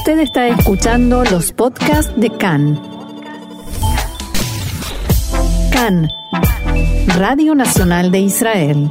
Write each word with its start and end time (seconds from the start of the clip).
Usted 0.00 0.18
está 0.20 0.48
escuchando 0.48 1.24
los 1.24 1.52
podcasts 1.52 2.12
de 2.16 2.30
CAN. 2.30 2.80
CAN, 5.70 6.08
Radio 7.18 7.54
Nacional 7.54 8.10
de 8.10 8.20
Israel. 8.20 8.90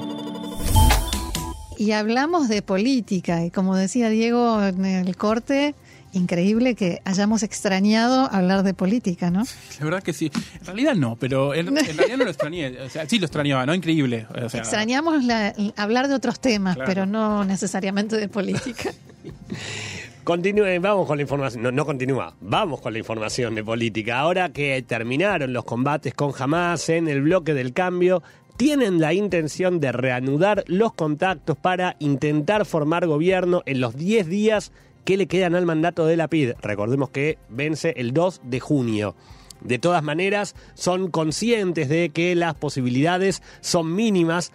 Y 1.78 1.92
hablamos 1.94 2.48
de 2.48 2.62
política, 2.62 3.44
y 3.44 3.50
como 3.52 3.76
decía 3.76 4.10
Diego 4.10 4.64
en 4.64 4.86
el 4.86 5.16
corte, 5.18 5.74
increíble 6.14 6.76
que 6.76 7.02
hayamos 7.06 7.42
extrañado 7.44 8.30
hablar 8.32 8.62
de 8.64 8.74
política, 8.76 9.32
¿no? 9.32 9.44
La 9.80 9.86
verdad 9.86 10.04
que 10.04 10.14
sí. 10.14 10.32
En 10.60 10.66
realidad 10.66 10.94
no, 10.96 11.16
pero 11.16 11.54
en, 11.56 11.70
en 11.70 11.76
realidad 11.98 12.18
no 12.18 12.24
lo 12.26 12.30
extrañé. 12.30 12.80
O 12.82 12.90
sea, 12.90 13.08
sí 13.10 13.18
lo 13.20 13.26
extrañaba, 13.26 13.66
¿no? 13.66 13.74
Increíble. 13.74 14.28
O 14.44 14.50
sea, 14.50 14.60
Extrañamos 14.60 15.24
la- 15.24 15.54
hablar 15.76 16.08
de 16.08 16.14
otros 16.16 16.40
temas, 16.40 16.76
Claro. 16.76 16.88
pero 16.88 17.06
no 17.08 17.44
necesariamente 17.46 18.16
de 18.18 18.28
política. 18.28 18.92
Continúe, 20.30 20.80
vamos 20.80 21.08
con 21.08 21.18
la 21.18 21.24
información. 21.24 21.64
No, 21.64 21.72
no 21.72 21.88
continúa. 21.88 22.36
Vamos 22.40 22.82
con 22.82 22.94
la 22.94 23.00
información 23.00 23.56
de 23.56 23.64
política. 23.64 24.20
Ahora 24.20 24.50
que 24.50 24.80
terminaron 24.84 25.54
los 25.54 25.64
combates 25.64 26.14
con 26.14 26.34
Hamas 26.38 26.88
en 26.90 27.08
el 27.08 27.24
bloque 27.24 27.56
del 27.56 27.74
cambio, 27.74 28.22
tienen 28.56 29.00
la 29.00 29.12
intención 29.12 29.80
de 29.80 29.92
reanudar 29.92 30.64
los 30.68 30.94
contactos 30.94 31.58
para 31.58 31.96
intentar 31.98 32.68
formar 32.68 33.08
gobierno 33.08 33.64
en 33.66 33.82
los 33.82 33.96
10 33.96 34.28
días 34.28 34.72
que 35.04 35.18
le 35.18 35.26
quedan 35.26 35.56
al 35.56 35.66
mandato 35.66 36.06
de 36.06 36.18
la 36.18 36.28
PID. 36.28 36.52
Recordemos 36.62 37.10
que 37.10 37.40
vence 37.50 37.96
el 37.98 38.14
2 38.14 38.42
de 38.44 38.60
junio. 38.60 39.16
De 39.62 39.80
todas 39.80 40.04
maneras, 40.04 40.56
son 40.76 41.10
conscientes 41.10 41.90
de 41.90 42.10
que 42.10 42.36
las 42.36 42.54
posibilidades 42.54 43.42
son 43.62 43.96
mínimas 43.96 44.52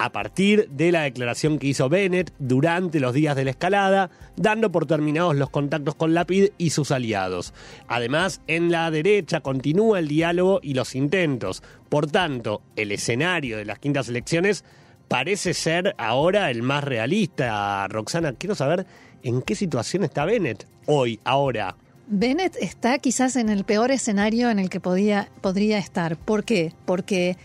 a 0.00 0.12
partir 0.12 0.66
de 0.70 0.92
la 0.92 1.02
declaración 1.02 1.58
que 1.58 1.66
hizo 1.66 1.90
Bennett 1.90 2.32
durante 2.38 3.00
los 3.00 3.12
días 3.12 3.36
de 3.36 3.44
la 3.44 3.50
escalada, 3.50 4.10
dando 4.34 4.72
por 4.72 4.86
terminados 4.86 5.36
los 5.36 5.50
contactos 5.50 5.94
con 5.94 6.14
la 6.14 6.24
PID 6.24 6.52
y 6.56 6.70
sus 6.70 6.90
aliados. 6.90 7.52
Además, 7.86 8.40
en 8.46 8.72
la 8.72 8.90
derecha 8.90 9.42
continúa 9.42 9.98
el 9.98 10.08
diálogo 10.08 10.60
y 10.62 10.72
los 10.72 10.94
intentos. 10.94 11.62
Por 11.90 12.10
tanto, 12.10 12.62
el 12.76 12.92
escenario 12.92 13.58
de 13.58 13.66
las 13.66 13.78
quintas 13.78 14.08
elecciones 14.08 14.64
parece 15.06 15.52
ser 15.52 15.94
ahora 15.98 16.50
el 16.50 16.62
más 16.62 16.82
realista. 16.82 17.86
Roxana, 17.88 18.32
quiero 18.32 18.54
saber 18.54 18.86
en 19.22 19.42
qué 19.42 19.54
situación 19.54 20.02
está 20.02 20.24
Bennett 20.24 20.66
hoy, 20.86 21.20
ahora. 21.24 21.76
Bennett 22.06 22.56
está 22.58 22.98
quizás 22.98 23.36
en 23.36 23.50
el 23.50 23.64
peor 23.64 23.90
escenario 23.90 24.48
en 24.48 24.58
el 24.58 24.70
que 24.70 24.80
podía, 24.80 25.28
podría 25.42 25.76
estar. 25.76 26.16
¿Por 26.16 26.42
qué? 26.42 26.72
Porque 26.86 27.36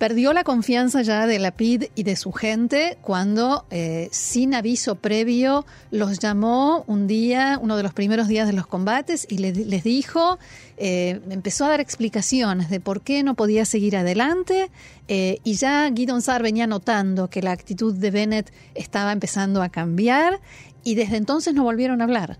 perdió 0.00 0.32
la 0.32 0.44
confianza 0.44 1.02
ya 1.02 1.26
de 1.26 1.38
la 1.38 1.50
PID 1.50 1.84
y 1.94 2.04
de 2.04 2.16
su 2.16 2.32
gente 2.32 2.96
cuando, 3.02 3.66
eh, 3.70 4.08
sin 4.12 4.54
aviso 4.54 4.94
previo, 4.94 5.66
los 5.90 6.18
llamó 6.18 6.84
un 6.86 7.06
día, 7.06 7.58
uno 7.60 7.76
de 7.76 7.82
los 7.82 7.92
primeros 7.92 8.26
días 8.26 8.46
de 8.46 8.54
los 8.54 8.66
combates, 8.66 9.26
y 9.28 9.36
le- 9.36 9.52
les 9.52 9.84
dijo, 9.84 10.38
eh, 10.78 11.20
empezó 11.28 11.66
a 11.66 11.68
dar 11.68 11.80
explicaciones 11.80 12.70
de 12.70 12.80
por 12.80 13.02
qué 13.02 13.22
no 13.22 13.34
podía 13.34 13.66
seguir 13.66 13.94
adelante, 13.94 14.70
eh, 15.06 15.36
y 15.44 15.52
ya 15.56 15.86
Guidon 15.90 16.22
Sar 16.22 16.42
venía 16.42 16.66
notando 16.66 17.28
que 17.28 17.42
la 17.42 17.52
actitud 17.52 17.94
de 17.94 18.10
Bennett 18.10 18.50
estaba 18.74 19.12
empezando 19.12 19.62
a 19.62 19.68
cambiar, 19.68 20.40
y 20.82 20.94
desde 20.94 21.18
entonces 21.18 21.52
no 21.52 21.62
volvieron 21.62 22.00
a 22.00 22.04
hablar 22.04 22.38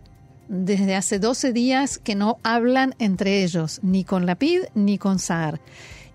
desde 0.49 0.97
hace 0.97 1.19
12 1.19 1.53
días 1.53 1.99
que 1.99 2.15
no 2.15 2.39
hablan 2.43 2.95
entre 2.99 3.45
ellos, 3.45 3.81
ni 3.83 4.03
con 4.03 4.25
la 4.25 4.35
PID 4.35 4.63
ni 4.75 4.97
con 4.97 5.19
SAR. 5.19 5.61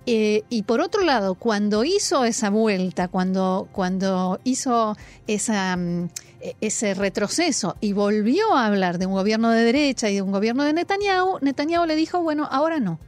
Eh, 0.08 0.44
y 0.50 0.64
por 0.64 0.82
otro 0.82 1.02
lado, 1.02 1.36
cuando 1.36 1.84
hizo 1.84 2.26
esa 2.26 2.50
vuelta, 2.50 3.08
cuando, 3.08 3.68
cuando 3.72 4.40
hizo 4.44 4.96
esa, 5.26 5.76
mm, 5.76 6.10
e- 6.42 6.56
ese 6.62 6.94
retroceso 6.94 7.76
y 7.82 7.94
volvió 7.94 8.56
a 8.56 8.68
hablar 8.68 9.00
de 9.00 9.08
un 9.08 9.14
gobierno 9.14 9.50
de 9.50 9.64
derecha 9.64 10.10
y 10.10 10.16
de 10.16 10.22
un 10.22 10.32
gobierno 10.32 10.64
de 10.64 10.74
Netanyahu, 10.74 11.40
Netanyahu 11.42 11.86
le 11.88 11.96
dijo, 11.96 12.22
bueno, 12.22 12.48
ahora 12.52 12.80
no. 12.80 13.00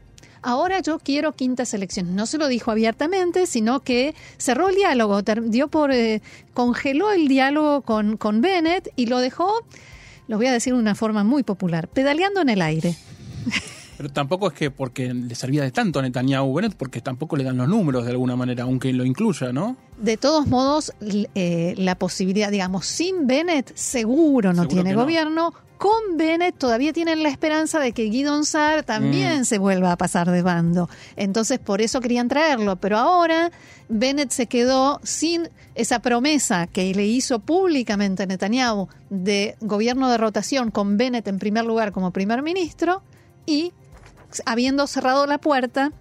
Ahora 0.42 0.80
yo 0.80 0.98
quiero 1.00 1.34
quintas 1.34 1.74
elecciones. 1.74 2.14
No 2.14 2.26
se 2.26 2.38
lo 2.38 2.48
dijo 2.48 2.72
abiertamente, 2.72 3.48
sino 3.48 3.82
que 3.82 4.16
cerró 4.38 4.70
el 4.70 4.76
diálogo, 4.76 5.22
dio 5.22 5.68
por, 5.68 5.92
eh, 5.92 6.22
congeló 6.54 7.12
el 7.12 7.28
diálogo 7.28 7.82
con, 7.82 8.18
con 8.18 8.42
Bennett 8.42 8.90
y 8.96 9.08
lo 9.08 9.20
dejó, 9.20 9.52
lo 10.28 10.38
voy 10.38 10.48
a 10.48 10.52
decir 10.52 10.74
de 10.74 10.80
una 10.80 10.96
forma 10.96 11.24
muy 11.24 11.44
popular, 11.44 11.88
pedaleando 11.90 12.42
en 12.42 12.50
el 12.50 12.62
aire. 12.62 12.96
Pero 13.98 14.10
tampoco 14.10 14.48
es 14.48 14.54
que 14.54 14.70
porque 14.72 15.14
le 15.14 15.34
servía 15.36 15.64
de 15.64 15.72
tanto 15.72 16.00
a 16.00 16.02
Netanyahu 16.04 16.54
Bennett, 16.54 16.76
porque 16.76 17.02
tampoco 17.02 17.36
le 17.36 17.44
dan 17.44 17.58
los 17.58 17.68
números 17.68 18.06
de 18.06 18.12
alguna 18.12 18.36
manera, 18.36 18.64
aunque 18.64 18.94
lo 18.94 19.04
incluya, 19.04 19.52
¿no? 19.52 19.76
De 20.00 20.18
todos 20.18 20.46
modos, 20.48 20.94
eh, 21.34 21.74
la 21.78 21.96
posibilidad, 21.96 22.52
digamos, 22.52 22.86
sin 22.86 23.26
Bennett 23.28 23.76
seguro 23.76 24.54
no 24.54 24.62
Seguro 24.64 24.68
tiene 24.84 24.94
no. 24.94 25.02
gobierno. 25.02 25.54
Con 25.80 26.18
Bennett 26.18 26.58
todavía 26.58 26.92
tienen 26.92 27.22
la 27.22 27.30
esperanza 27.30 27.80
de 27.80 27.92
que 27.92 28.06
Guidon 28.06 28.46
Sar 28.46 28.84
también 28.84 29.42
Mm. 29.42 29.46
se 29.46 29.60
vuelva 29.60 29.92
a 29.92 29.96
pasar 29.98 30.30
de 30.32 30.42
bando. 30.42 30.90
Entonces, 31.16 31.60
por 31.60 31.82
eso 31.82 32.00
querían 32.02 32.28
traerlo. 32.28 32.78
Pero 32.78 32.98
ahora 32.98 33.52
Bennett 33.88 34.32
se 34.32 34.48
quedó 34.48 35.00
sin 35.04 35.50
esa 35.76 36.00
promesa 36.00 36.66
que 36.66 36.92
le 36.96 37.06
hizo 37.06 37.38
públicamente 37.40 38.26
Netanyahu 38.26 38.88
de 39.12 39.56
gobierno 39.62 40.10
de 40.10 40.18
rotación 40.18 40.72
con 40.72 40.98
Bennett 40.98 41.28
en 41.28 41.38
primer 41.38 41.64
lugar 41.66 41.92
como 41.92 42.10
primer 42.12 42.42
ministro 42.42 43.04
y 43.46 43.72
habiendo 44.46 44.88
cerrado 44.88 45.26
la 45.26 45.38
puerta 45.38 45.92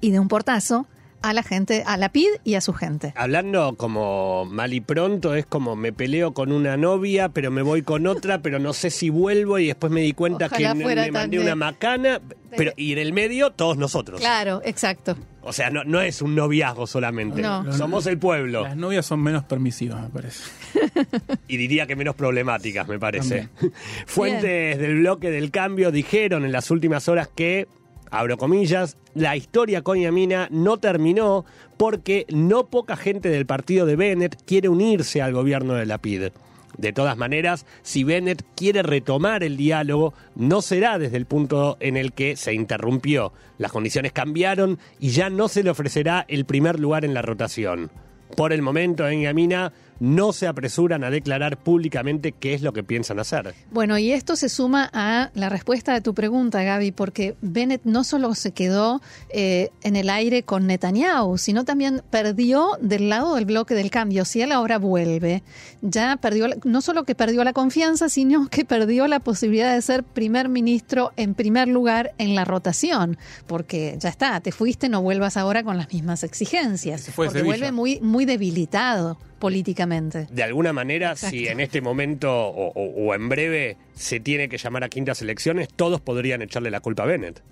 y 0.00 0.10
de 0.10 0.20
un 0.20 0.28
portazo 0.28 0.86
a 1.28 1.32
la 1.32 1.42
gente, 1.42 1.82
a 1.86 1.96
la 1.96 2.10
PID 2.10 2.28
y 2.44 2.54
a 2.54 2.60
su 2.60 2.72
gente. 2.72 3.12
Hablando 3.16 3.74
como 3.76 4.44
mal 4.44 4.72
y 4.72 4.80
pronto, 4.80 5.34
es 5.34 5.44
como 5.44 5.76
me 5.76 5.92
peleo 5.92 6.34
con 6.34 6.52
una 6.52 6.76
novia, 6.76 7.28
pero 7.28 7.50
me 7.50 7.62
voy 7.62 7.82
con 7.82 8.06
otra, 8.06 8.38
pero 8.42 8.58
no 8.58 8.72
sé 8.72 8.90
si 8.90 9.10
vuelvo 9.10 9.58
y 9.58 9.66
después 9.66 9.92
me 9.92 10.02
di 10.02 10.12
cuenta 10.12 10.46
Ojalá 10.46 10.74
que 10.74 10.84
me 10.84 11.10
mandé 11.10 11.38
una 11.40 11.54
macana, 11.54 12.20
pero 12.56 12.72
y 12.76 12.92
en 12.92 12.98
el 12.98 13.12
medio 13.12 13.50
todos 13.50 13.76
nosotros. 13.76 14.20
Claro, 14.20 14.60
exacto. 14.64 15.16
O 15.42 15.52
sea, 15.52 15.70
no, 15.70 15.84
no 15.84 16.00
es 16.00 16.22
un 16.22 16.34
noviazgo 16.34 16.88
solamente. 16.88 17.40
No. 17.40 17.72
Somos 17.72 18.06
el 18.06 18.18
pueblo. 18.18 18.64
Las 18.64 18.76
novias 18.76 19.06
son 19.06 19.22
menos 19.22 19.44
permisivas, 19.44 20.02
me 20.02 20.08
parece. 20.08 20.42
Y 21.48 21.56
diría 21.56 21.86
que 21.86 21.94
menos 21.94 22.16
problemáticas, 22.16 22.88
me 22.88 22.98
parece. 22.98 23.48
Fuentes 24.06 24.78
del 24.78 24.98
bloque 24.98 25.30
del 25.30 25.52
cambio 25.52 25.92
dijeron 25.92 26.44
en 26.44 26.50
las 26.50 26.72
últimas 26.72 27.08
horas 27.08 27.28
que, 27.28 27.68
abro 28.10 28.36
comillas, 28.36 28.96
la 29.14 29.36
historia 29.36 29.82
con 29.82 29.98
Yamina 29.98 30.48
no 30.50 30.78
terminó 30.78 31.44
porque 31.76 32.26
no 32.30 32.66
poca 32.68 32.96
gente 32.96 33.28
del 33.28 33.46
partido 33.46 33.86
de 33.86 33.96
Bennett 33.96 34.42
quiere 34.44 34.68
unirse 34.68 35.22
al 35.22 35.32
gobierno 35.32 35.74
de 35.74 35.86
la 35.86 35.98
PID. 35.98 36.30
De 36.78 36.92
todas 36.92 37.16
maneras, 37.16 37.64
si 37.82 38.04
Bennett 38.04 38.44
quiere 38.54 38.82
retomar 38.82 39.42
el 39.42 39.56
diálogo, 39.56 40.12
no 40.34 40.60
será 40.60 40.98
desde 40.98 41.16
el 41.16 41.24
punto 41.24 41.78
en 41.80 41.96
el 41.96 42.12
que 42.12 42.36
se 42.36 42.52
interrumpió. 42.52 43.32
Las 43.56 43.72
condiciones 43.72 44.12
cambiaron 44.12 44.78
y 45.00 45.10
ya 45.10 45.30
no 45.30 45.48
se 45.48 45.62
le 45.62 45.70
ofrecerá 45.70 46.26
el 46.28 46.44
primer 46.44 46.78
lugar 46.78 47.04
en 47.04 47.14
la 47.14 47.22
rotación. 47.22 47.90
Por 48.36 48.52
el 48.52 48.60
momento, 48.60 49.08
en 49.08 49.22
Yamina 49.22 49.72
no 50.00 50.32
se 50.32 50.46
apresuran 50.46 51.04
a 51.04 51.10
declarar 51.10 51.56
públicamente 51.58 52.32
qué 52.32 52.54
es 52.54 52.62
lo 52.62 52.72
que 52.72 52.82
piensan 52.84 53.18
hacer. 53.18 53.54
Bueno, 53.70 53.96
y 53.98 54.12
esto 54.12 54.36
se 54.36 54.48
suma 54.48 54.90
a 54.92 55.30
la 55.34 55.48
respuesta 55.48 55.92
de 55.94 56.00
tu 56.00 56.14
pregunta, 56.14 56.62
Gaby, 56.62 56.92
porque 56.92 57.36
Bennett 57.40 57.82
no 57.84 58.04
solo 58.04 58.34
se 58.34 58.52
quedó 58.52 59.00
eh, 59.30 59.70
en 59.82 59.96
el 59.96 60.10
aire 60.10 60.42
con 60.42 60.66
Netanyahu, 60.66 61.38
sino 61.38 61.64
también 61.64 62.02
perdió 62.10 62.70
del 62.80 63.08
lado 63.08 63.34
del 63.36 63.46
bloque 63.46 63.74
del 63.74 63.90
cambio. 63.90 64.24
Si 64.24 64.40
él 64.42 64.52
ahora 64.52 64.78
vuelve, 64.78 65.42
ya 65.82 66.16
perdió, 66.16 66.48
la- 66.48 66.56
no 66.64 66.80
solo 66.82 67.04
que 67.04 67.14
perdió 67.14 67.42
la 67.44 67.52
confianza, 67.52 68.08
sino 68.08 68.48
que 68.48 68.64
perdió 68.64 69.06
la 69.06 69.20
posibilidad 69.20 69.74
de 69.74 69.82
ser 69.82 70.02
primer 70.04 70.48
ministro 70.48 71.12
en 71.16 71.34
primer 71.34 71.68
lugar 71.68 72.12
en 72.18 72.34
la 72.34 72.44
rotación, 72.44 73.18
porque 73.46 73.96
ya 73.98 74.08
está, 74.08 74.40
te 74.40 74.52
fuiste, 74.52 74.88
no 74.88 75.02
vuelvas 75.02 75.36
ahora 75.36 75.62
con 75.62 75.76
las 75.76 75.92
mismas 75.92 76.22
exigencias, 76.24 77.00
Se 77.00 77.12
fue 77.12 77.26
de 77.26 77.28
porque 77.28 77.38
Sevilla. 77.40 77.56
vuelve 77.56 77.72
muy, 77.72 78.00
muy 78.00 78.24
debilitado 78.24 79.18
políticamente. 79.38 80.26
De 80.30 80.42
alguna 80.42 80.72
manera, 80.72 81.12
Exacto. 81.12 81.36
si 81.36 81.48
en 81.48 81.60
este 81.60 81.80
momento 81.80 82.30
o, 82.32 82.72
o- 82.74 83.06
o 83.08 83.14
en 83.14 83.28
breve 83.28 83.76
se 83.94 84.20
tiene 84.20 84.48
que 84.48 84.58
llamar 84.58 84.84
a 84.84 84.88
quintas 84.88 85.22
elecciones, 85.22 85.68
todos 85.74 86.00
podrían 86.00 86.42
echarle 86.42 86.70
la 86.70 86.80
culpa 86.80 87.02
a 87.02 87.06
Bennett. 87.06 87.42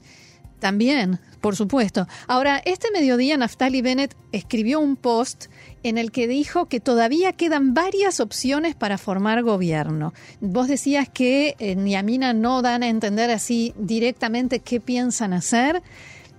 También, 0.61 1.19
por 1.43 1.57
supuesto. 1.57 2.07
Ahora, 2.27 2.63
este 2.65 2.91
mediodía 2.91 3.37
Naftali 3.37 3.83
Bennett 3.83 4.17
escribió 4.33 4.81
un 4.81 4.97
post 4.97 5.47
en 5.83 5.99
el 5.99 6.11
que 6.11 6.27
dijo 6.27 6.67
que 6.71 6.81
todavía 6.81 7.33
quedan 7.35 7.75
varias 7.75 8.19
opciones 8.21 8.75
para 8.75 8.97
formar 8.97 9.43
gobierno. 9.43 10.15
Vos 10.41 10.69
decías 10.69 11.07
que 11.11 11.55
en 11.59 11.87
Yamina 11.87 12.33
no 12.33 12.63
dan 12.63 12.83
a 12.83 12.89
entender 12.89 13.31
así 13.31 13.75
directamente 13.77 14.61
qué 14.61 14.81
piensan 14.81 15.35
hacer. 15.35 15.83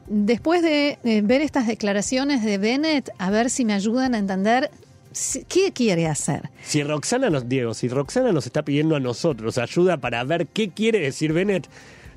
Después 0.08 0.64
de 0.64 0.98
eh, 1.04 1.22
ver 1.24 1.42
estas 1.42 1.68
declaraciones 1.68 2.44
de 2.44 2.58
Bennett, 2.58 3.12
a 3.20 3.30
ver 3.30 3.52
si 3.52 3.64
me 3.64 3.74
ayudan 3.74 4.16
a 4.16 4.18
entender 4.18 4.72
qué 5.48 5.72
quiere 5.74 6.08
hacer. 6.08 6.50
Si 6.64 6.84
Roxana 6.84 7.30
nos, 7.30 7.48
Diego, 7.48 7.74
si 7.74 7.88
Roxana 7.88 8.32
nos 8.32 8.46
está 8.46 8.64
pidiendo 8.64 8.96
a 8.96 9.00
nosotros 9.00 9.58
ayuda 9.58 9.98
para 9.98 10.24
ver 10.24 10.48
qué 10.48 10.70
quiere 10.70 11.00
decir 11.00 11.34
Bennett, 11.34 11.68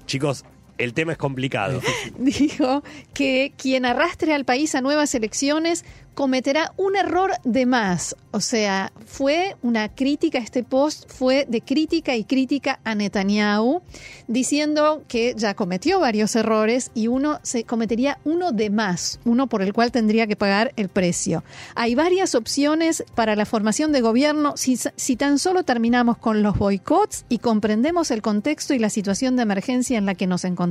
chicos, 0.07 0.45
El 0.79 0.95
tema 0.95 1.13
es 1.13 1.19
complicado. 1.19 1.81
dijo 2.19 2.83
que 3.13 3.53
quien 3.57 3.85
arrastre 3.85 4.33
al 4.33 4.45
país 4.45 4.75
a 4.75 4.81
nuevas 4.81 5.15
elecciones 5.15 5.85
cometerá 6.19 6.73
un 6.77 6.97
error 6.97 7.31
de 7.45 7.65
más. 7.65 8.17
O 8.33 8.41
sea, 8.41 8.93
fue 9.07 9.55
una 9.63 9.95
crítica, 9.95 10.39
este 10.39 10.65
post 10.65 11.09
fue 11.09 11.47
de 11.49 11.61
crítica 11.61 12.17
y 12.17 12.25
crítica 12.25 12.81
a 12.83 12.97
Netanyahu, 12.97 13.83
diciendo 14.27 15.05
que 15.07 15.35
ya 15.37 15.55
cometió 15.55 16.01
varios 16.01 16.35
errores 16.35 16.91
y 16.93 17.07
uno 17.07 17.39
se 17.45 17.63
cometería 17.63 18.19
uno 18.25 18.51
de 18.51 18.69
más, 18.69 19.21
uno 19.25 19.47
por 19.47 19.63
el 19.63 19.73
cual 19.73 19.93
tendría 19.93 20.27
que 20.27 20.35
pagar 20.35 20.73
el 20.75 20.89
precio. 20.89 21.45
Hay 21.77 21.95
varias 21.95 22.35
opciones 22.35 23.05
para 23.15 23.37
la 23.37 23.47
formación 23.47 23.93
de 23.93 24.01
gobierno 24.01 24.57
si, 24.57 24.77
si 24.77 25.15
tan 25.15 25.39
solo 25.39 25.63
terminamos 25.63 26.19
con 26.19 26.43
los 26.43 26.59
boicots 26.59 27.27
y 27.29 27.39
comprendemos 27.39 28.11
el 28.11 28.23
contexto 28.23 28.75
y 28.75 28.81
la 28.81 28.91
situación 28.91 29.37
de 29.37 29.43
emergencia 29.43 29.97
en 29.97 30.07
la 30.07 30.17
que 30.17 30.27
nos 30.27 30.45
encontramos. 30.45 30.68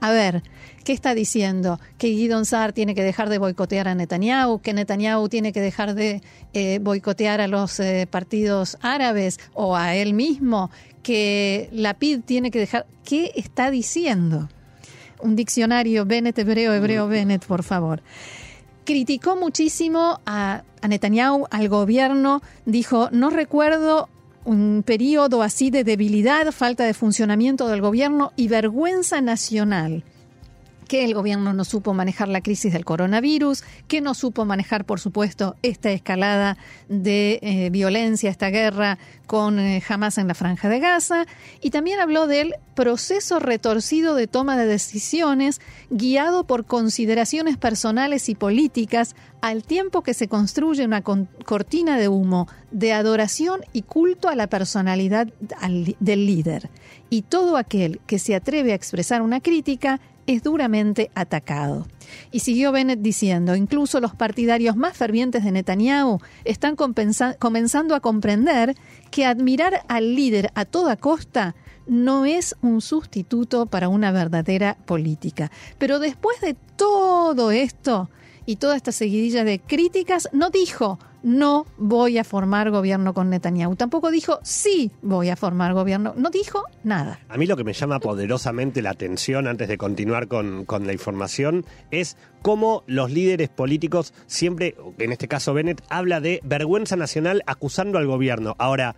A 0.00 0.10
ver, 0.10 0.42
¿qué 0.84 0.92
está 0.92 1.14
diciendo? 1.14 1.80
Que 1.98 2.08
Guidon 2.08 2.46
Saar 2.46 2.72
tiene 2.72 2.94
que 2.94 3.02
dejar 3.02 3.28
de 3.28 3.38
boicotear 3.38 3.88
a 3.88 3.94
Netanyahu, 3.94 4.60
que 4.60 4.72
Netanyahu 4.72 5.28
tiene 5.28 5.52
que 5.52 5.60
dejar 5.60 5.94
de 5.94 6.22
eh, 6.52 6.78
boicotear 6.80 7.40
a 7.40 7.48
los 7.48 7.78
eh, 7.80 8.06
partidos 8.10 8.78
árabes 8.80 9.38
o 9.54 9.76
a 9.76 9.94
él 9.94 10.14
mismo, 10.14 10.70
que 11.02 11.68
la 11.72 11.94
PID 11.94 12.20
tiene 12.24 12.50
que 12.50 12.58
dejar... 12.58 12.86
¿Qué 13.04 13.32
está 13.34 13.70
diciendo? 13.70 14.48
Un 15.20 15.36
diccionario 15.36 16.04
Bennett, 16.06 16.38
hebreo, 16.38 16.72
hebreo, 16.72 17.08
Bennett, 17.08 17.44
por 17.46 17.62
favor 17.62 18.02
criticó 18.84 19.36
muchísimo 19.36 20.20
a, 20.26 20.62
Netanyahu, 20.86 21.46
al 21.50 21.68
gobierno, 21.68 22.42
dijo, 22.66 23.08
no 23.12 23.30
recuerdo 23.30 24.08
un 24.44 24.82
periodo 24.84 25.42
así 25.42 25.70
de 25.70 25.84
debilidad, 25.84 26.50
falta 26.52 26.84
de 26.84 26.94
funcionamiento 26.94 27.68
del 27.68 27.80
gobierno 27.80 28.32
y 28.36 28.48
vergüenza 28.48 29.20
nacional 29.20 30.04
que 30.92 31.06
el 31.06 31.14
gobierno 31.14 31.54
no 31.54 31.64
supo 31.64 31.94
manejar 31.94 32.28
la 32.28 32.42
crisis 32.42 32.70
del 32.74 32.84
coronavirus, 32.84 33.64
que 33.88 34.02
no 34.02 34.12
supo 34.12 34.44
manejar, 34.44 34.84
por 34.84 35.00
supuesto, 35.00 35.56
esta 35.62 35.90
escalada 35.90 36.58
de 36.90 37.38
eh, 37.40 37.70
violencia, 37.70 38.28
esta 38.28 38.50
guerra 38.50 38.98
con 39.26 39.58
eh, 39.58 39.82
Hamas 39.88 40.18
en 40.18 40.28
la 40.28 40.34
franja 40.34 40.68
de 40.68 40.80
Gaza, 40.80 41.24
y 41.62 41.70
también 41.70 41.98
habló 41.98 42.26
del 42.26 42.56
proceso 42.74 43.38
retorcido 43.38 44.14
de 44.14 44.26
toma 44.26 44.58
de 44.58 44.66
decisiones 44.66 45.62
guiado 45.88 46.44
por 46.44 46.66
consideraciones 46.66 47.56
personales 47.56 48.28
y 48.28 48.34
políticas 48.34 49.16
al 49.40 49.64
tiempo 49.64 50.02
que 50.02 50.12
se 50.12 50.28
construye 50.28 50.84
una 50.84 51.02
cortina 51.02 51.96
de 51.96 52.08
humo 52.08 52.48
de 52.70 52.92
adoración 52.92 53.62
y 53.72 53.80
culto 53.80 54.28
a 54.28 54.36
la 54.36 54.46
personalidad 54.46 55.28
del 56.00 56.26
líder. 56.26 56.68
Y 57.08 57.22
todo 57.22 57.56
aquel 57.56 58.00
que 58.06 58.18
se 58.18 58.34
atreve 58.34 58.72
a 58.72 58.76
expresar 58.76 59.20
una 59.22 59.40
crítica 59.40 60.00
es 60.26 60.42
duramente 60.42 61.10
atacado. 61.14 61.86
Y 62.30 62.40
siguió 62.40 62.72
Bennett 62.72 63.00
diciendo, 63.00 63.56
incluso 63.56 64.00
los 64.00 64.14
partidarios 64.14 64.76
más 64.76 64.96
fervientes 64.96 65.44
de 65.44 65.52
Netanyahu 65.52 66.20
están 66.44 66.76
comenzando 66.76 67.94
a 67.94 68.00
comprender 68.00 68.74
que 69.10 69.26
admirar 69.26 69.82
al 69.88 70.14
líder 70.14 70.50
a 70.54 70.64
toda 70.64 70.96
costa 70.96 71.54
no 71.86 72.24
es 72.26 72.54
un 72.62 72.80
sustituto 72.80 73.66
para 73.66 73.88
una 73.88 74.12
verdadera 74.12 74.76
política. 74.86 75.50
Pero 75.78 75.98
después 75.98 76.40
de 76.40 76.56
todo 76.76 77.50
esto 77.50 78.08
y 78.46 78.56
toda 78.56 78.76
esta 78.76 78.92
seguidilla 78.92 79.44
de 79.44 79.60
críticas, 79.60 80.28
no 80.32 80.50
dijo, 80.50 80.98
no 81.22 81.66
voy 81.78 82.18
a 82.18 82.24
formar 82.24 82.70
gobierno 82.70 83.14
con 83.14 83.30
Netanyahu. 83.30 83.76
Tampoco 83.76 84.10
dijo, 84.10 84.40
sí 84.42 84.90
voy 85.02 85.28
a 85.30 85.36
formar 85.36 85.72
gobierno. 85.74 86.14
No 86.16 86.30
dijo 86.30 86.64
nada. 86.84 87.20
A 87.28 87.36
mí 87.36 87.46
lo 87.46 87.56
que 87.56 87.64
me 87.64 87.72
llama 87.72 88.00
poderosamente 88.00 88.82
la 88.82 88.90
atención 88.90 89.46
antes 89.46 89.68
de 89.68 89.78
continuar 89.78 90.28
con, 90.28 90.64
con 90.64 90.86
la 90.86 90.92
información 90.92 91.64
es 91.90 92.16
cómo 92.42 92.82
los 92.86 93.10
líderes 93.10 93.48
políticos 93.48 94.12
siempre, 94.26 94.74
en 94.98 95.12
este 95.12 95.28
caso 95.28 95.54
Bennett, 95.54 95.82
habla 95.88 96.20
de 96.20 96.40
vergüenza 96.44 96.96
nacional 96.96 97.42
acusando 97.46 97.98
al 97.98 98.06
gobierno. 98.06 98.54
Ahora, 98.58 98.96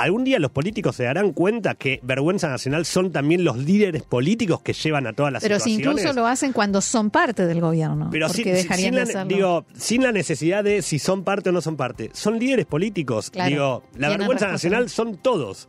algún 0.00 0.24
día 0.24 0.38
los 0.38 0.50
políticos 0.50 0.96
se 0.96 1.04
darán 1.04 1.32
cuenta 1.32 1.74
que 1.74 2.00
vergüenza 2.02 2.48
nacional 2.48 2.86
son 2.86 3.12
también 3.12 3.44
los 3.44 3.58
líderes 3.58 4.02
políticos 4.02 4.62
que 4.62 4.72
llevan 4.72 5.06
a 5.06 5.12
todas 5.12 5.32
las 5.32 5.42
Pero 5.42 5.56
situaciones. 5.56 5.78
Pero 5.78 5.96
si 5.96 6.00
incluso 6.00 6.20
lo 6.20 6.26
hacen 6.26 6.52
cuando 6.52 6.80
son 6.80 7.10
parte 7.10 7.46
del 7.46 7.60
gobierno. 7.60 8.08
Pero 8.10 8.28
sin, 8.30 8.94
la, 8.94 9.24
digo, 9.24 9.66
sin 9.74 10.02
la 10.02 10.12
necesidad 10.12 10.64
de 10.64 10.80
si 10.80 10.98
son 10.98 11.22
parte 11.22 11.50
o 11.50 11.52
no 11.52 11.60
son 11.60 11.76
parte. 11.76 12.10
Son 12.14 12.38
líderes 12.38 12.64
políticos. 12.64 13.30
digo, 13.46 13.82
la 13.96 14.08
vergüenza 14.08 14.48
nacional 14.48 14.88
son 14.88 15.18
todos. 15.18 15.68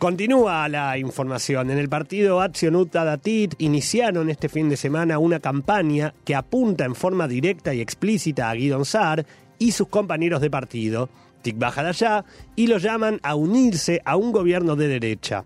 Continúa 0.00 0.66
la 0.68 0.96
información. 0.98 1.70
En 1.70 1.78
el 1.78 1.88
partido 1.88 2.40
Accionuta 2.40 3.04
Datit 3.04 3.54
iniciaron 3.58 4.30
este 4.30 4.48
fin 4.48 4.68
de 4.68 4.76
semana 4.76 5.18
una 5.18 5.40
campaña 5.40 6.14
que 6.24 6.34
apunta 6.34 6.86
en 6.86 6.94
forma 6.94 7.28
directa 7.28 7.74
y 7.74 7.80
explícita 7.82 8.48
a 8.48 8.54
Guidon 8.54 8.84
Saar 8.84 9.26
y 9.58 9.72
sus 9.72 9.88
compañeros 9.88 10.40
de 10.40 10.50
partido 10.50 11.10
baja 11.54 11.82
de 11.82 11.88
allá 11.90 12.24
y 12.56 12.66
lo 12.66 12.78
llaman 12.78 13.20
a 13.22 13.34
unirse 13.34 14.00
a 14.04 14.16
un 14.16 14.32
gobierno 14.32 14.76
de 14.76 14.88
derecha. 14.88 15.44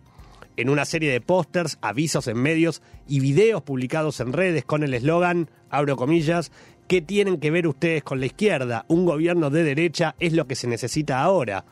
En 0.57 0.69
una 0.69 0.85
serie 0.85 1.11
de 1.11 1.21
pósters, 1.21 1.79
avisos 1.81 2.29
en 2.29 2.41
medios 2.41 2.81
y 3.09 3.21
videos 3.21 3.63
publicados 3.63 4.21
en 4.21 4.33
redes 4.33 4.65
con 4.65 4.85
el 4.85 4.95
eslogan, 4.95 5.51
abro 5.69 5.97
comillas, 5.97 6.53
¿qué 6.87 7.03
tienen 7.03 7.39
que 7.39 7.51
ver 7.51 7.67
ustedes 7.67 8.05
con 8.05 8.21
la 8.21 8.27
izquierda? 8.27 8.85
Un 8.89 9.05
gobierno 9.05 9.51
de 9.51 9.65
derecha 9.65 10.15
es 10.21 10.33
lo 10.33 10.47
que 10.47 10.55
se 10.55 10.69
necesita 10.69 11.23
ahora. 11.23 11.65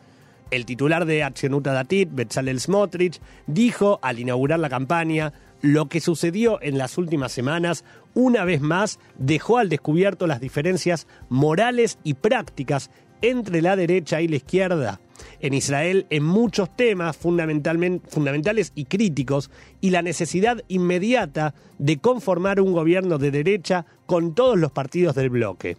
El 0.51 0.67
titular 0.67 1.07
de 1.07 1.23
Accionuta 1.23 1.73
Datit, 1.73 2.11
Betzalel 2.13 2.61
Smotrich, 2.61 3.21
dijo 3.47 4.01
al 4.03 4.19
inaugurar 4.19 4.59
la 4.59 4.69
campaña, 4.69 5.33
lo 5.63 5.89
que 5.89 6.01
sucedió 6.01 6.61
en 6.61 6.77
las 6.77 6.99
últimas 6.99 7.31
semanas, 7.31 7.85
una 8.15 8.45
vez 8.45 8.61
más, 8.61 8.99
dejó 9.17 9.59
al 9.59 9.69
descubierto 9.69 10.27
las 10.27 10.41
diferencias 10.41 11.07
morales 11.29 11.99
y 12.03 12.15
prácticas 12.15 12.91
entre 13.23 13.63
la 13.63 13.77
derecha 13.77 14.21
y 14.21 14.29
la 14.29 14.37
izquierda 14.37 15.01
en 15.41 15.55
Israel 15.55 16.07
en 16.11 16.25
muchos 16.25 16.75
temas 16.75 17.17
fundamentales 17.17 18.73
y 18.75 18.85
críticos 18.85 19.51
y 19.81 19.91
la 19.91 20.03
necesidad 20.03 20.63
inmediata 20.69 21.55
de 21.79 21.99
conformar 21.99 22.61
un 22.61 22.73
gobierno 22.73 23.19
de 23.19 23.31
derecha 23.31 23.87
con 24.07 24.35
todos 24.35 24.59
los 24.59 24.73
partidos 24.73 25.15
del 25.15 25.31
bloque. 25.31 25.77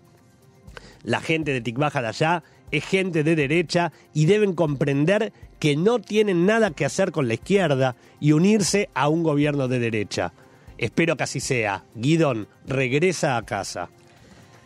La 1.04 1.22
gente 1.22 1.52
de 1.52 1.62
Tikbaja 1.62 2.02
de 2.02 2.08
allá 2.08 2.44
es 2.72 2.86
gente 2.86 3.24
de 3.24 3.36
derecha 3.36 3.92
y 4.14 4.26
deben 4.26 4.54
comprender 4.54 5.32
que 5.60 5.76
no 5.76 6.00
tienen 6.00 6.46
nada 6.46 6.72
que 6.72 6.86
hacer 6.86 7.12
con 7.12 7.28
la 7.28 7.36
izquierda 7.36 7.96
y 8.20 8.32
unirse 8.32 8.90
a 8.94 9.10
un 9.10 9.24
gobierno 9.24 9.68
de 9.68 9.80
derecha. 9.80 10.34
Espero 10.78 11.16
que 11.16 11.24
así 11.24 11.40
sea. 11.40 11.84
Guidón, 11.96 12.48
regresa 12.66 13.38
a 13.38 13.44
casa. 13.44 13.90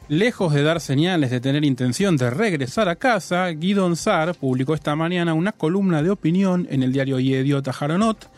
Lejos 0.09 0.53
de 0.53 0.63
dar 0.63 0.79
señales 0.79 1.31
de 1.31 1.41
tener 1.41 1.65
intención 1.65 2.15
de 2.15 2.29
regresar 2.29 2.87
a 2.87 2.95
casa, 2.95 3.49
Guidon 3.49 3.97
Sar 3.97 4.35
publicó 4.35 4.73
esta 4.73 4.95
mañana 4.95 5.33
una 5.33 5.51
columna 5.51 6.01
de 6.01 6.09
opinión 6.09 6.65
en 6.69 6.81
el 6.81 6.93
diario 6.93 7.19
Yediot 7.19 7.67
Haronot. 7.67 8.29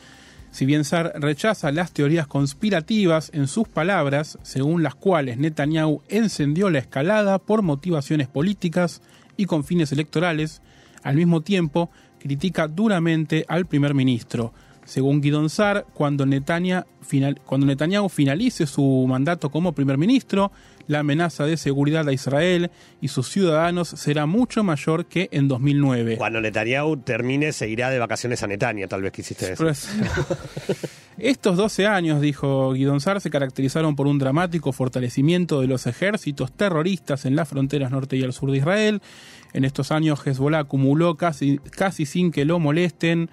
Si 0.50 0.66
bien 0.66 0.84
Sar 0.84 1.14
rechaza 1.18 1.72
las 1.72 1.92
teorías 1.92 2.26
conspirativas 2.26 3.30
en 3.36 3.48
sus 3.48 3.68
palabras, 3.68 4.40
según 4.42 4.82
las 4.82 4.96
cuales 4.96 5.38
Netanyahu 5.38 6.02
encendió 6.10 6.72
la 6.72 6.80
escalada 6.80 7.38
por 7.38 7.62
motivaciones 7.62 8.28
políticas 8.28 9.04
y 9.38 9.46
con 9.46 9.64
fines 9.64 9.92
electorales, 9.92 10.64
al 11.04 11.18
mismo 11.18 11.42
tiempo 11.42 11.92
critica 12.18 12.68
duramente 12.68 13.46
al 13.48 13.68
primer 13.68 13.94
ministro. 13.94 14.54
Según 14.86 15.22
Guidon 15.22 15.52
Sar, 15.52 15.86
cuando 15.94 16.26
Netanyahu 16.26 18.10
finalice 18.10 18.66
su 18.66 19.06
mandato 19.08 19.52
como 19.52 19.74
primer 19.74 20.00
ministro, 20.00 20.52
la 20.90 21.00
amenaza 21.00 21.46
de 21.46 21.56
seguridad 21.56 22.08
a 22.08 22.14
Israel 22.14 22.72
y 23.00 23.10
sus 23.10 23.30
ciudadanos 23.30 23.90
será 23.90 24.26
mucho 24.26 24.64
mayor 24.64 25.06
que 25.06 25.30
en 25.32 25.48
2009. 25.48 26.18
Cuando 26.18 26.42
Netanyahu 26.42 26.98
termine, 26.98 27.52
se 27.52 27.70
irá 27.70 27.92
de 27.92 28.00
vacaciones 28.00 28.42
a 28.42 28.48
Netanya, 28.48 28.88
tal 28.88 29.04
vez 29.04 29.12
quisiste 29.12 29.56
decir. 29.56 29.68
Estos 31.20 31.58
12 31.58 31.86
años, 31.86 32.22
dijo 32.22 32.74
Guidon 32.74 33.02
Sar, 33.02 33.22
se 33.22 33.30
caracterizaron 33.30 33.96
por 33.96 34.08
un 34.08 34.18
dramático 34.18 34.72
fortalecimiento 34.72 35.62
de 35.62 35.68
los 35.68 35.86
ejércitos 35.86 36.52
terroristas 36.54 37.26
en 37.26 37.36
las 37.36 37.48
fronteras 37.50 37.92
norte 37.92 38.18
y 38.18 38.24
al 38.24 38.34
sur 38.34 38.50
de 38.50 38.58
Israel. 38.58 39.02
En 39.54 39.66
estos 39.66 39.92
años, 39.92 40.26
Hezbollah 40.26 40.60
acumuló 40.60 41.18
casi, 41.18 41.60
casi 41.60 42.08
sin 42.08 42.32
que 42.32 42.46
lo 42.46 42.58
molesten 42.58 43.30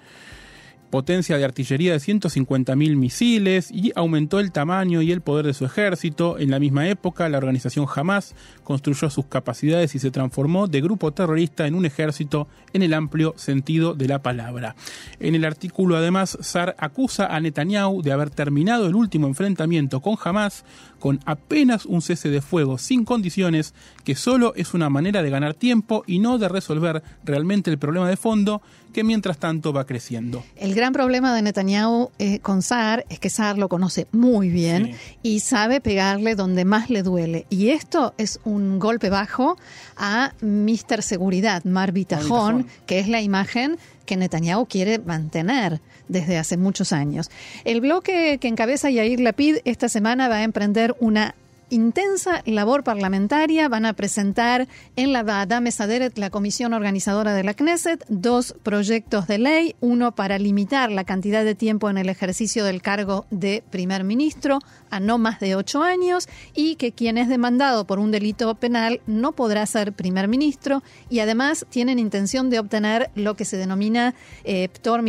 potencia 0.89 1.37
de 1.37 1.45
artillería 1.45 1.91
de 1.91 1.99
150.000 1.99 2.95
misiles 2.95 3.71
y 3.71 3.91
aumentó 3.95 4.39
el 4.39 4.51
tamaño 4.51 5.01
y 5.01 5.11
el 5.11 5.21
poder 5.21 5.45
de 5.45 5.53
su 5.53 5.65
ejército. 5.65 6.39
En 6.39 6.51
la 6.51 6.59
misma 6.59 6.87
época, 6.87 7.27
la 7.29 7.37
organización 7.37 7.85
Hamas 7.93 8.35
construyó 8.63 9.09
sus 9.09 9.25
capacidades 9.25 9.95
y 9.95 9.99
se 9.99 10.11
transformó 10.11 10.67
de 10.67 10.81
grupo 10.81 11.11
terrorista 11.11 11.67
en 11.67 11.75
un 11.75 11.85
ejército 11.85 12.47
en 12.73 12.83
el 12.83 12.93
amplio 12.93 13.33
sentido 13.37 13.93
de 13.93 14.07
la 14.07 14.21
palabra. 14.21 14.75
En 15.19 15.35
el 15.35 15.45
artículo, 15.45 15.97
además, 15.97 16.37
Sar 16.41 16.75
acusa 16.79 17.27
a 17.27 17.39
Netanyahu 17.39 18.01
de 18.01 18.11
haber 18.11 18.29
terminado 18.29 18.87
el 18.87 18.95
último 18.95 19.27
enfrentamiento 19.27 20.01
con 20.01 20.17
Hamas 20.23 20.63
con 20.99 21.19
apenas 21.25 21.85
un 21.85 22.01
cese 22.01 22.29
de 22.29 22.41
fuego 22.41 22.77
sin 22.77 23.05
condiciones, 23.05 23.73
que 24.03 24.15
solo 24.15 24.53
es 24.55 24.73
una 24.73 24.89
manera 24.89 25.21
de 25.21 25.29
ganar 25.29 25.53
tiempo 25.53 26.03
y 26.07 26.19
no 26.19 26.37
de 26.37 26.49
resolver 26.49 27.03
realmente 27.23 27.69
el 27.69 27.77
problema 27.77 28.09
de 28.09 28.17
fondo 28.17 28.61
que 28.93 29.03
mientras 29.03 29.37
tanto 29.37 29.73
va 29.73 29.85
creciendo. 29.85 30.43
El 30.55 30.73
gran 30.73 30.91
problema 30.93 31.35
de 31.35 31.41
Netanyahu 31.41 32.09
eh, 32.19 32.39
con 32.39 32.61
Saar 32.61 33.05
es 33.09 33.19
que 33.19 33.29
Saar 33.29 33.57
lo 33.57 33.69
conoce 33.69 34.07
muy 34.11 34.49
bien 34.49 34.93
Sí. 34.93 35.17
y 35.23 35.39
sabe 35.41 35.81
pegarle 35.81 36.35
donde 36.35 36.65
más 36.65 36.89
le 36.89 37.03
duele. 37.03 37.45
Y 37.49 37.69
esto 37.69 38.13
es 38.17 38.39
un 38.43 38.79
golpe 38.79 39.09
bajo 39.09 39.57
a 39.97 40.33
Mr. 40.41 41.01
Seguridad, 41.03 41.63
Mar 41.65 41.91
Bitajón. 41.91 42.67
que 42.85 42.99
es 42.99 43.07
la 43.07 43.21
imagen 43.21 43.77
que 44.05 44.17
Netanyahu 44.17 44.65
quiere 44.67 44.99
mantener 44.99 45.81
desde 46.07 46.37
hace 46.37 46.55
muchos 46.57 46.93
años. 46.93 47.29
El 47.65 47.81
bloque 47.81 48.37
que 48.39 48.47
encabeza 48.47 48.89
Yair 48.89 49.19
Lapid 49.19 49.57
esta 49.65 49.89
semana 49.89 50.27
va 50.29 50.37
a 50.37 50.43
emprender 50.43 50.95
una 50.99 51.35
intensa 51.69 52.41
labor 52.45 52.83
parlamentaria. 52.83 53.69
Van 53.69 53.85
a 53.85 53.93
presentar 53.93 54.67
en 54.95 55.13
la 55.13 55.23
Vada 55.23 55.59
Mesaderet, 55.59 56.17
la 56.17 56.29
comisión 56.29 56.73
organizadora 56.73 57.33
de 57.33 57.43
la 57.43 57.53
Knesset, 57.53 58.05
dos 58.09 58.55
proyectos 58.63 59.27
de 59.27 59.37
ley, 59.37 59.75
uno 59.79 60.13
para 60.13 60.39
limitar 60.39 60.91
la 60.91 61.03
cantidad 61.03 61.43
de 61.43 61.55
tiempo 61.55 61.89
en 61.89 61.97
el 61.97 62.09
ejercicio 62.09 62.63
del 62.63 62.81
cargo 62.81 63.25
de 63.31 63.63
primer 63.69 64.03
ministro 64.03 64.59
a 64.89 64.99
no 64.99 65.17
más 65.17 65.39
de 65.39 65.55
ocho 65.55 65.83
años 65.83 66.27
y 66.55 66.75
que 66.75 66.91
quien 66.91 67.17
es 67.17 67.27
demandado 67.27 67.85
por 67.85 67.99
un 67.99 68.11
delito 68.11 68.53
penal 68.55 69.01
no 69.05 69.33
podrá 69.33 69.65
ser 69.65 69.93
primer 69.93 70.27
ministro 70.27 70.83
y 71.09 71.19
además 71.19 71.65
tienen 71.69 71.99
intención 71.99 72.49
de 72.49 72.59
obtener 72.59 73.11
lo 73.15 73.35
que 73.35 73.45
se 73.45 73.57
denomina 73.57 74.15
eh, 74.43 74.69
Ptor 74.69 75.03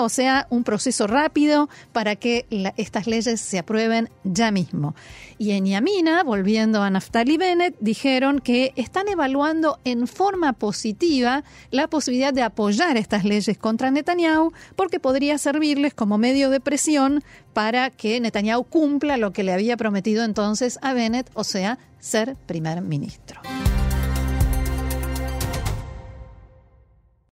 o 0.00 0.08
sea, 0.08 0.46
un 0.50 0.64
proceso 0.64 1.06
rápido 1.06 1.68
para 1.92 2.16
que 2.16 2.46
estas 2.76 3.06
leyes 3.06 3.40
se 3.40 3.58
aprueben 3.58 4.08
ya 4.24 4.50
mismo. 4.50 4.94
Y 5.38 5.52
en 5.52 5.59
Yamina, 5.66 6.22
volviendo 6.22 6.82
a 6.82 6.90
Naftali 6.90 7.36
Bennett, 7.36 7.76
dijeron 7.80 8.40
que 8.40 8.72
están 8.76 9.08
evaluando 9.08 9.78
en 9.84 10.06
forma 10.06 10.52
positiva 10.52 11.44
la 11.70 11.88
posibilidad 11.88 12.32
de 12.32 12.42
apoyar 12.42 12.96
estas 12.96 13.24
leyes 13.24 13.58
contra 13.58 13.90
Netanyahu 13.90 14.52
porque 14.76 15.00
podría 15.00 15.38
servirles 15.38 15.94
como 15.94 16.18
medio 16.18 16.50
de 16.50 16.60
presión 16.60 17.22
para 17.52 17.90
que 17.90 18.20
Netanyahu 18.20 18.64
cumpla 18.64 19.16
lo 19.16 19.32
que 19.32 19.42
le 19.42 19.52
había 19.52 19.76
prometido 19.76 20.24
entonces 20.24 20.78
a 20.82 20.92
Bennett, 20.92 21.30
o 21.34 21.44
sea, 21.44 21.78
ser 21.98 22.36
primer 22.46 22.82
ministro. 22.82 23.40